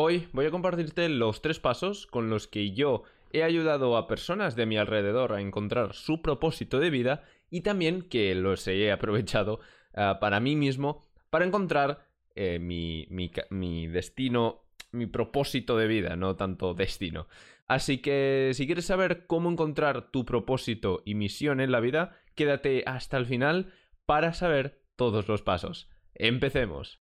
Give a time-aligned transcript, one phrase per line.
[0.00, 4.54] Hoy voy a compartirte los tres pasos con los que yo he ayudado a personas
[4.54, 9.58] de mi alrededor a encontrar su propósito de vida y también que los he aprovechado
[9.94, 12.06] ah, para mí mismo para encontrar
[12.36, 13.08] eh, mi,
[13.50, 17.26] mi destino, mi propósito de vida, no tanto destino.
[17.66, 22.84] Así que si quieres saber cómo encontrar tu propósito y misión en la vida, quédate
[22.86, 23.72] hasta el final
[24.06, 25.90] para saber todos los pasos.
[26.14, 27.00] Empecemos.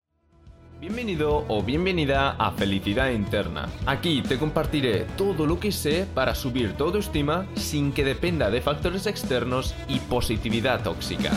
[0.79, 3.67] Bienvenido o bienvenida a Felicidad Interna.
[3.87, 8.61] Aquí te compartiré todo lo que sé para subir tu autoestima sin que dependa de
[8.61, 11.31] factores externos y positividad tóxica.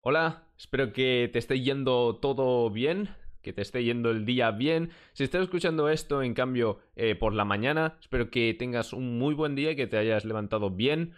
[0.00, 3.10] Hola, espero que te esté yendo todo bien,
[3.42, 4.88] que te esté yendo el día bien.
[5.12, 9.34] Si estás escuchando esto, en cambio, eh, por la mañana, espero que tengas un muy
[9.34, 11.12] buen día, que te hayas levantado bien.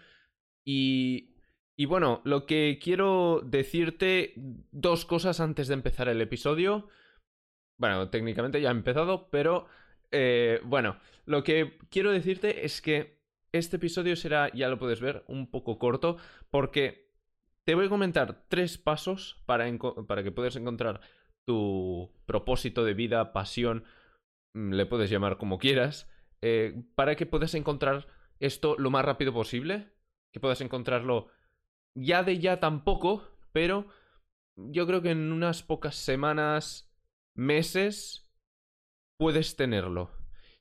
[0.64, 1.34] Y,
[1.76, 4.34] y bueno, lo que quiero decirte,
[4.70, 6.88] dos cosas antes de empezar el episodio.
[7.78, 9.66] Bueno, técnicamente ya he empezado, pero
[10.12, 15.24] eh, bueno, lo que quiero decirte es que este episodio será, ya lo puedes ver,
[15.26, 16.16] un poco corto,
[16.50, 17.10] porque
[17.64, 19.66] te voy a comentar tres pasos para,
[20.06, 21.00] para que puedas encontrar
[21.46, 23.84] tu propósito de vida, pasión,
[24.54, 26.10] mm, le puedes llamar como quieras,
[26.42, 28.06] eh, para que puedas encontrar
[28.40, 29.92] esto lo más rápido posible
[30.32, 31.28] que puedas encontrarlo
[31.94, 33.86] ya de ya tampoco, pero
[34.56, 36.90] yo creo que en unas pocas semanas,
[37.34, 38.30] meses,
[39.18, 40.10] puedes tenerlo.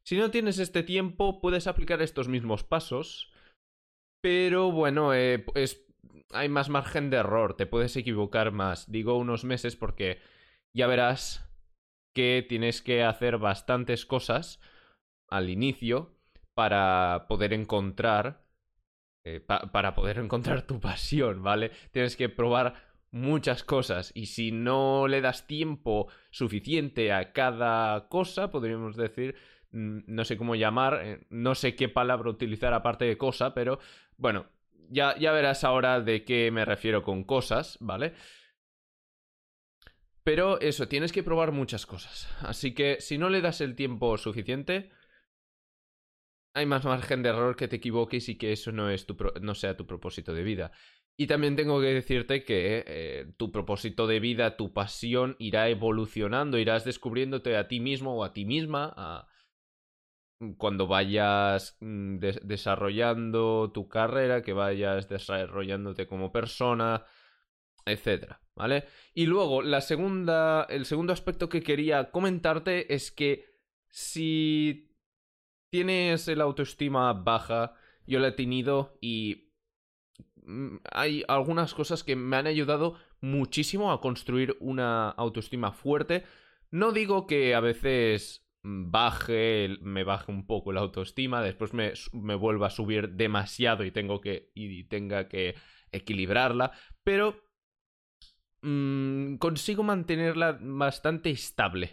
[0.04, 3.32] Si no tienes este tiempo, puedes aplicar estos mismos pasos,
[4.22, 5.46] pero bueno, eh,
[6.32, 8.92] hay más margen de error, te puedes equivocar más.
[8.92, 10.20] Digo unos meses porque
[10.74, 11.48] ya verás
[12.14, 14.60] que tienes que hacer bastantes cosas
[15.28, 16.18] al inicio
[16.54, 18.41] para poder encontrar
[19.24, 21.72] eh, para poder encontrar tu pasión, ¿vale?
[21.92, 28.50] Tienes que probar muchas cosas y si no le das tiempo suficiente a cada cosa,
[28.50, 29.36] podríamos decir,
[29.72, 33.80] mm, no sé cómo llamar, eh, no sé qué palabra utilizar aparte de cosa, pero
[34.18, 34.48] bueno,
[34.90, 38.14] ya, ya verás ahora de qué me refiero con cosas, ¿vale?
[40.24, 42.30] Pero eso, tienes que probar muchas cosas.
[42.42, 44.92] Así que si no le das el tiempo suficiente,
[46.54, 49.56] hay más margen de error que te equivoques y que eso no, es tu no
[49.56, 50.72] sea tu propósito de vida.
[51.18, 56.58] Y también tengo que decirte que eh, tu propósito de vida, tu pasión irá evolucionando,
[56.58, 59.28] irás descubriéndote a ti mismo o a ti misma
[60.58, 67.06] cuando vayas mm, desarrollando tu carrera, que vayas desarrollándote como persona,
[67.86, 68.86] etcétera, ¿vale?
[69.14, 73.46] Y luego, la segunda, el segundo aspecto que quería comentarte es que
[73.90, 74.91] si
[75.72, 77.74] tienes el autoestima baja,
[78.06, 79.52] yo la he tenido y
[80.44, 86.26] mm, hay algunas cosas que me han ayudado muchísimo a construir una autoestima fuerte.
[86.70, 92.36] No digo que a veces baje, me baje un poco la autoestima, después me, me
[92.36, 95.56] vuelva a subir demasiado y tengo que y tenga que
[95.92, 96.72] equilibrarla,
[97.04, 97.44] pero
[98.62, 101.92] mm, consigo mantenerla bastante estable,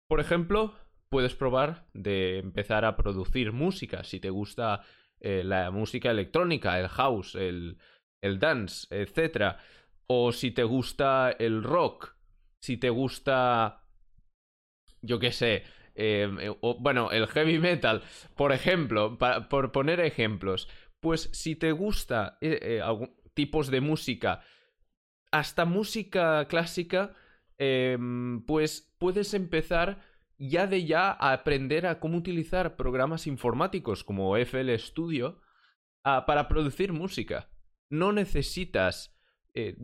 [0.07, 0.75] Por ejemplo,
[1.09, 4.81] puedes probar de empezar a producir música, si te gusta
[5.19, 7.77] eh, la música electrónica, el house, el,
[8.21, 9.55] el dance, etc.
[10.07, 12.15] O si te gusta el rock,
[12.65, 13.83] si te gusta,
[15.01, 15.63] yo qué sé,
[15.93, 18.01] em, eh, bueno, el heavy metal,
[18.35, 19.17] por ejemplo,
[19.49, 20.67] por poner ejemplos,
[20.99, 22.81] pues si te gusta eh, eh,
[23.35, 24.41] tipos de música,
[25.31, 27.15] hasta música clásica,
[27.59, 30.01] em, pues puedes empezar
[30.39, 35.39] ya de ya a aprender a cómo utilizar programas informáticos como FL Studio
[36.03, 37.47] ah, para producir música.
[37.89, 39.15] No necesitas
[39.53, 39.77] eh,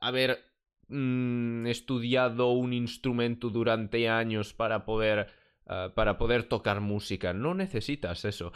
[0.00, 0.49] haber
[0.90, 5.28] mm, estudiado un instrumento durante años para poder,
[5.66, 7.32] ah, para poder tocar música.
[7.32, 8.52] No necesitas eso.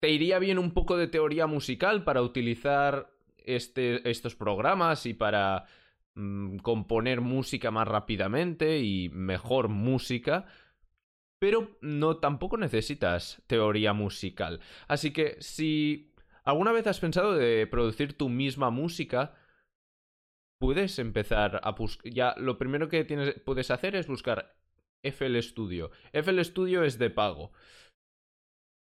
[0.00, 5.66] Te iría bien un poco de teoría musical para utilizar este, estos programas y para
[6.18, 10.46] Mm, componer música más rápidamente y mejor música,
[11.38, 14.58] pero no tampoco necesitas teoría musical.
[14.88, 16.12] Así que si
[16.42, 19.34] alguna vez has pensado de producir tu misma música,
[20.60, 22.12] puedes empezar a buscar.
[22.12, 24.56] Ya lo primero que tienes, puedes hacer es buscar
[25.02, 25.90] FL Studio.
[26.12, 27.52] FL Studio es de pago.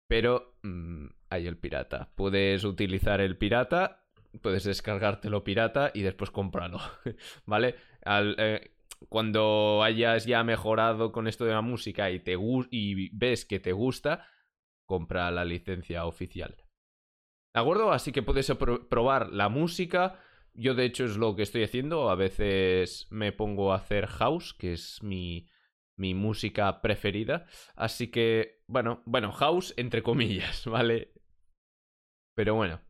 [0.09, 2.11] Pero mm, hay el pirata.
[2.15, 4.09] Puedes utilizar el pirata
[4.43, 6.81] puedes descargártelo pirata y después comprarlo,
[7.47, 7.76] ¿vale?
[8.06, 8.73] Eh,
[9.09, 12.37] cuando hayas ya mejorado con esto de la música y, te
[12.70, 14.26] y ves que te gusta,
[14.87, 16.56] compra la licencia oficial.
[17.55, 17.93] ¿De acuerdo?
[17.93, 18.53] Así que puedes
[18.88, 20.20] probar la música.
[20.58, 22.10] Yo de hecho es lo que estoy haciendo.
[22.10, 25.49] A veces me pongo a hacer house, que es mi,
[25.96, 27.46] mi música preferida.
[27.76, 31.12] Así que, bueno, bueno, house entre comillas, ¿vale?
[32.34, 32.81] Pero bueno.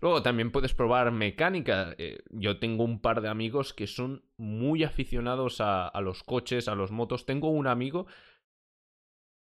[0.00, 1.94] Luego también puedes probar mecánica.
[1.96, 6.74] Eh, yo tengo un par de amigos que son muy aficionados a, los coches, a
[6.74, 7.24] los motos.
[7.24, 8.06] Tengo un amigo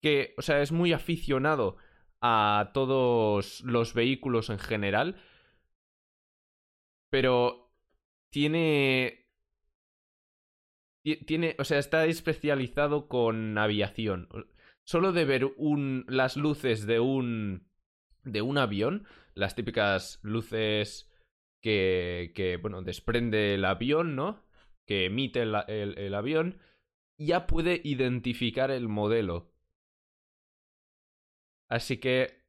[0.00, 1.78] que, o sea, es muy aficionado
[2.20, 5.16] a todos los vehículos en general.
[7.10, 7.61] Pero
[8.32, 9.28] tiene...
[11.26, 14.28] Tiene, o sea, está especializado con aviación.
[14.84, 17.68] Solo de ver un, las luces de un
[18.24, 21.10] de un avión las típicas luces
[21.60, 24.44] que, que bueno, desprende el avión, ¿no?
[24.86, 26.60] Que emite el, el, avión,
[27.18, 29.52] ya puede identificar el modelo.
[31.68, 32.41] Así que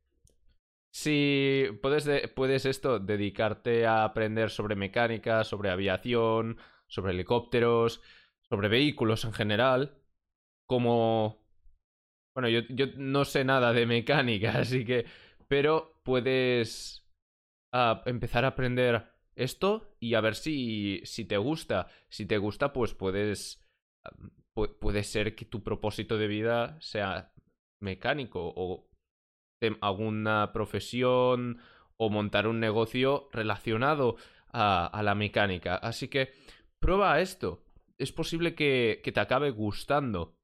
[0.93, 6.57] si puedes, puedes esto, dedicarte a aprender sobre mecánica, sobre aviación,
[6.87, 8.01] sobre helicópteros,
[8.47, 9.97] sobre vehículos en general,
[10.67, 11.41] como...
[12.35, 15.05] Bueno, yo, yo no sé nada de mecánica, así que
[15.47, 17.07] pero puedes
[17.73, 21.87] ah, empezar a aprender esto y a ver si, si te gusta.
[22.09, 23.63] Si te gusta, pues puedes...
[24.53, 27.33] puede ser que tu propósito de vida sea
[27.81, 28.89] mecánico o
[29.81, 31.59] alguna profesión
[31.97, 34.17] o montar un negocio relacionado
[34.51, 35.75] a, la mecánica.
[35.75, 36.33] Así que
[36.79, 37.63] prueba esto.
[37.97, 40.35] Es posible que, que te acabe gustando.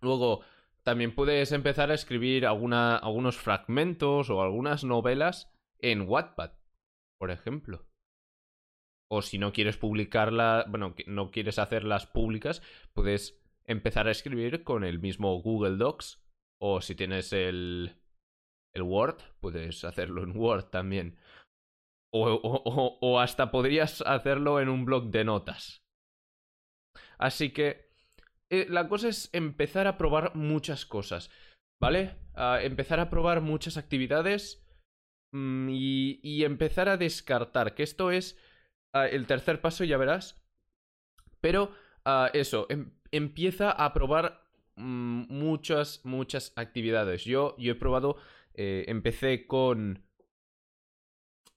[0.00, 0.42] Luego,
[0.82, 6.52] también puedes empezar a escribir algunos fragmentos o algunas novelas en Wattpad,
[7.18, 7.86] por ejemplo.
[9.10, 12.62] O si no quieres publicarlas, bueno, no quieres hacerlas públicas,
[12.92, 16.22] puedes empezar a escribir con el mismo Google Docs.
[16.60, 17.96] O si tienes el,
[18.82, 21.18] Word, puedes hacerlo en Word también.
[22.12, 25.82] o hasta podrías hacerlo en un blog de notas.
[27.18, 27.88] Así que
[28.50, 31.30] eh, la cosa es empezar a probar muchas cosas,
[31.80, 32.16] ¿vale?
[32.62, 34.64] empezar a probar muchas actividades
[35.32, 38.38] mm, y, empezar a descartar, que esto es
[38.94, 40.40] ah, el tercer paso, ya verás.
[41.40, 41.72] Pero
[42.04, 44.40] ah, eso, em, empieza a probar
[44.76, 47.24] mm, muchas, muchas actividades.
[47.24, 48.16] Yo, yo he probado,
[48.58, 50.04] eh, empecé con...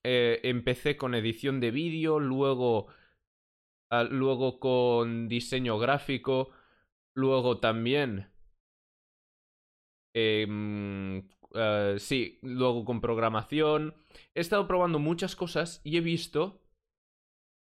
[0.04, 2.88] Eh, empecé con edición de vídeo, luego,
[3.92, 6.52] ah, luego con diseño gráfico,
[7.14, 8.32] Luego también.
[10.14, 13.96] Em, eh, sí, luego con programación.
[14.34, 16.62] He estado probando muchas cosas y he visto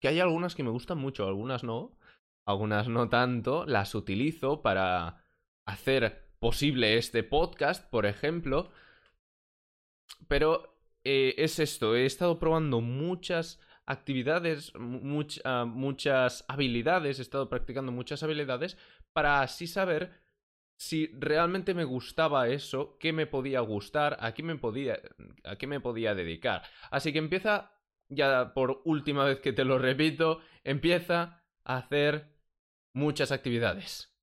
[0.01, 1.97] que hay algunas que me gustan mucho, algunas no.
[2.47, 3.65] Algunas no tanto.
[3.65, 5.23] Las utilizo para
[5.65, 8.71] hacer posible este podcast, por ejemplo.
[10.27, 14.73] Pero eh, es esto, he estado probando muchas actividades,
[15.43, 18.77] ah, muchas habilidades, he estado practicando muchas habilidades
[19.13, 20.23] para así saber
[20.77, 24.99] si realmente me gustaba eso, qué me podía gustar, a qué me podía,
[25.43, 26.63] a qué me podía dedicar.
[26.91, 27.71] Así que empieza,
[28.09, 32.35] ya por última vez que te lo repito, empieza a hacer
[32.93, 34.14] muchas actividades.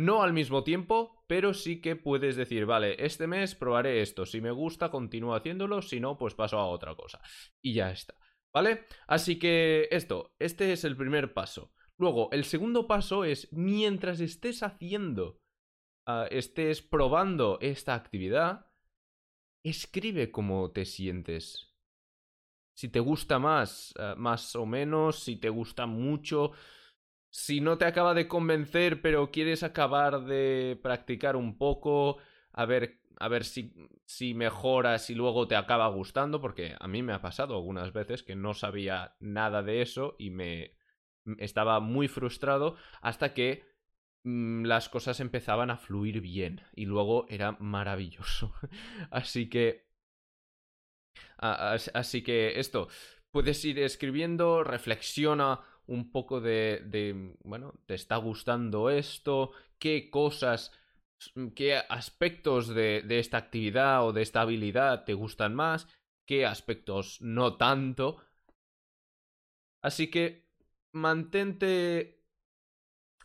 [0.00, 4.40] No al mismo tiempo, pero sí que puedes decir, vale, este mes probaré esto, si
[4.40, 7.20] me gusta continúo haciéndolo, si no, pues paso a otra cosa.
[7.60, 8.14] Y ya está.
[8.50, 8.86] ¿Vale?
[9.06, 11.74] Así que esto, este es el primer paso.
[11.98, 15.42] Luego, el segundo paso es, mientras estés haciendo,
[16.06, 18.72] ah, estés probando esta actividad,
[19.62, 21.74] escribe cómo te sientes.
[22.74, 26.52] Si te gusta más, eh, más o menos, si te gusta mucho,
[27.30, 32.18] si no te acaba de convencer, pero quieres acabar de practicar un poco,
[32.52, 33.72] a ver, a ver si,
[34.04, 38.22] si mejoras y luego te acaba gustando, porque a mí me ha pasado algunas veces
[38.24, 40.74] que no sabía nada de eso y me
[41.38, 43.64] estaba muy frustrado hasta que
[44.24, 48.52] mm, las cosas empezaban a fluir bien y luego era maravilloso.
[49.10, 49.88] así que...
[51.38, 52.88] Así que esto,
[53.30, 55.60] puedes ir escribiendo, reflexiona
[55.90, 59.50] un poco de, de, bueno, ¿te está gustando esto?
[59.78, 60.72] ¿Qué cosas,
[61.56, 65.88] qué aspectos de esta actividad o de esta habilidad te gustan más?
[66.26, 68.22] ¿Qué aspectos no tanto?
[69.82, 70.48] Así que
[70.92, 72.22] mantente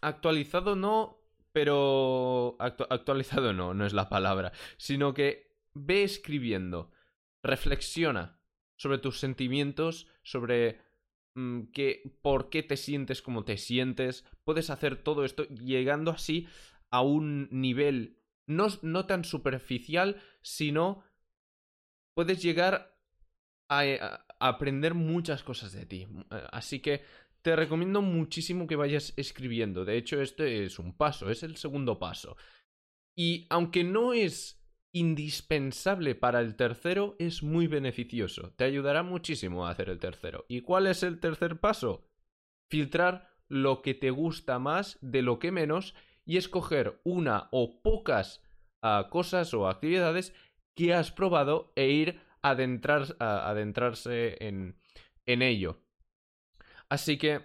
[0.02, 1.20] actualizado, no,
[1.52, 6.92] pero actualizado no, no es la palabra, sino que ve escribiendo,
[7.44, 8.40] reflexiona
[8.76, 10.82] sobre tus sentimientos, sobre
[11.36, 11.64] Mm,
[12.22, 14.26] por qué te sientes como te sientes.
[14.44, 16.48] Puedes hacer todo esto llegando así
[16.90, 21.04] a un nivel no, no tan superficial, sino
[22.16, 22.98] puedes llegar
[23.70, 24.00] a, eh,
[24.40, 26.08] aprender muchas cosas de ti.
[26.32, 27.04] Eh, así que
[27.42, 29.84] te recomiendo muchísimo que vayas escribiendo.
[29.84, 32.38] De hecho, este es un paso, es el segundo paso.
[33.18, 34.65] Y aunque no es
[34.96, 38.54] indispensable para el tercero es muy beneficioso.
[38.56, 40.46] Te ayudará muchísimo a hacer el tercero.
[40.48, 42.08] ¿Y cuál es el tercer paso?
[42.70, 48.42] Filtrar lo que te gusta más de lo que menos y escoger una o pocas
[48.82, 50.34] ah, cosas o actividades
[50.76, 54.80] que has probado e ir a adentrarse en,
[55.26, 55.82] en ello.
[56.88, 57.42] Así que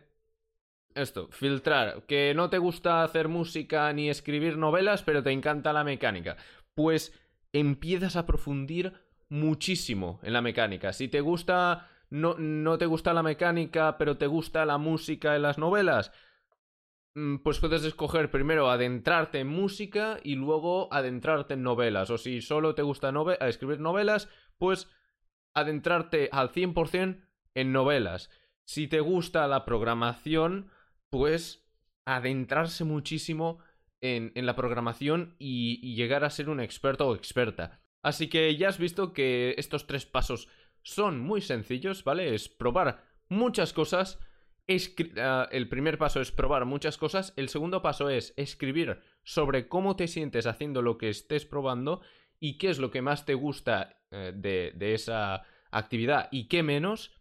[0.94, 2.04] esto, filtrar.
[2.06, 6.36] Que no te gusta hacer música ni escribir novelas, pero te encanta la mecánica.
[6.74, 7.12] Pues
[7.52, 8.92] empiezas a profundir
[9.28, 10.92] muchísimo en la mecánica.
[10.92, 15.42] Si te gusta, no, no te gusta la mecánica, pero te gusta la música en
[15.42, 16.12] las novelas,
[17.14, 22.10] mm, pues puedes escoger primero adentrarte en música y luego adentrarte en novelas.
[22.10, 24.28] O si solo te gusta escribir novelas,
[24.58, 24.88] pues
[25.54, 27.22] adentrarte al 100%
[27.54, 28.30] en novelas.
[28.64, 30.70] Si te gusta la programación,
[31.08, 31.66] pues
[32.04, 33.58] adentrarse muchísimo
[34.00, 37.80] en, la programación y, llegar a ser un experto o experta.
[38.02, 40.48] Así que ya has visto que estos tres pasos
[40.82, 42.34] son muy sencillos, ¿vale?
[42.34, 44.18] Es probar muchas cosas.
[45.18, 47.34] Ah, el primer paso es probar muchas cosas.
[47.36, 52.00] El segundo paso es escribir sobre cómo te sientes haciendo lo que estés probando
[52.38, 56.62] y qué es lo que más te gusta eh, de, de esa actividad y qué
[56.62, 57.12] menos.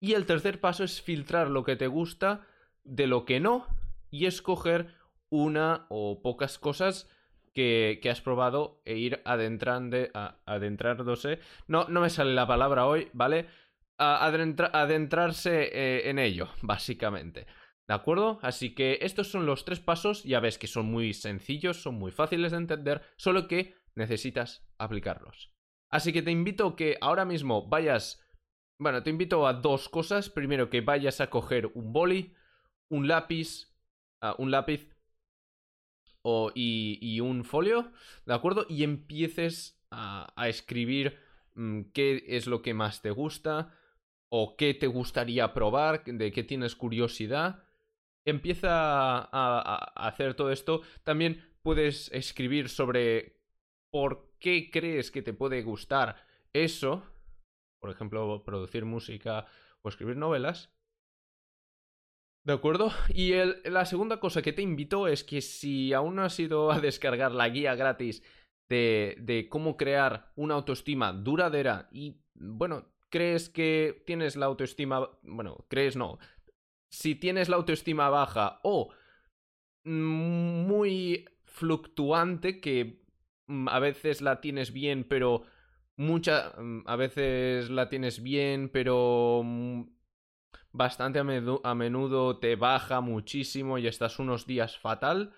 [0.00, 2.46] Y el tercer paso es filtrar lo que te gusta
[2.84, 3.66] de lo que no
[4.10, 4.94] y escoger
[5.30, 7.08] una o pocas cosas
[7.54, 9.96] que, has probado e ir adentrando,
[10.44, 11.38] adentrándose.
[11.68, 13.46] No, no me sale la palabra hoy, ¿vale?
[13.96, 17.46] adentrarse eh, en ello, básicamente.
[17.86, 18.38] ¿De acuerdo?
[18.42, 20.24] Así que estos son los tres pasos.
[20.24, 25.52] Ya ves que son muy sencillos, son muy fáciles de entender, solo que necesitas aplicarlos.
[25.90, 28.20] Así que te invito que ahora mismo vayas...
[28.80, 30.28] Bueno, te invito a dos cosas.
[30.28, 32.34] Primero que vayas a coger un boli,
[32.88, 33.72] un lápiz,
[34.38, 34.93] un lápiz
[36.54, 37.92] y, un folio,
[38.26, 38.66] ¿de acuerdo?
[38.68, 41.18] Y empieces a, escribir
[41.54, 43.74] mm, qué es lo que más te gusta
[44.30, 47.62] o qué te gustaría probar, de qué tienes curiosidad.
[48.24, 50.82] Empieza a, hacer todo esto.
[51.04, 53.40] También puedes escribir sobre
[53.90, 56.16] por qué crees que te puede gustar
[56.52, 57.02] eso.
[57.80, 59.46] Por ejemplo, producir música
[59.82, 60.73] o escribir novelas.
[62.44, 62.92] ¿De acuerdo?
[63.08, 63.32] Y
[63.64, 67.32] la segunda cosa que te invito es que si aún no has ido a descargar
[67.32, 68.22] la guía gratis
[68.68, 75.64] de, de cómo crear una autoestima duradera y, bueno, crees que tienes la autoestima, bueno,
[75.68, 76.18] crees no,
[76.90, 78.92] si tienes la autoestima baja o
[79.84, 83.02] muy fluctuante que
[83.46, 85.42] mm, a veces la tienes bien pero
[85.96, 89.82] mucha mm, a veces la tienes bien pero mm,
[90.74, 91.24] bastante a,
[91.74, 95.32] menudo te baja muchísimo y estás unos días fatal,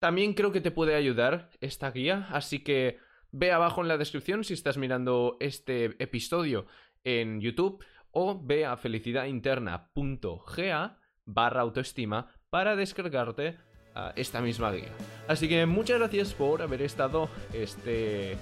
[0.00, 2.98] también creo que te puede ayudar esta guía, así que
[3.30, 6.66] ve abajo en la descripción si estás mirando este episodio
[7.04, 13.58] en YouTube o ve a felicidadinterna.ga barra autoestima para descargarte
[13.94, 14.90] ah, esta misma guía.
[15.28, 18.36] Así que muchas gracias por haber estado este,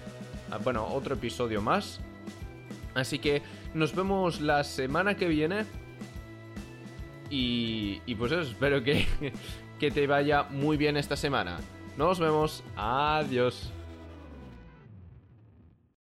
[0.50, 2.00] ah, bueno, otro episodio más.
[2.94, 3.42] Así que
[3.74, 5.83] nos vemos la semana que viene
[7.36, 9.06] y, pues eso, espero que,
[9.78, 11.58] que te vaya muy bien esta semana.
[11.96, 12.62] Nos vemos.
[12.76, 13.72] Adiós.